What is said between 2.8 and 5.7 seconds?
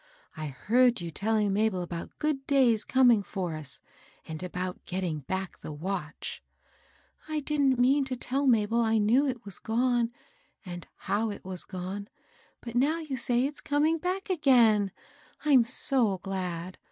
coming for us, and about getting back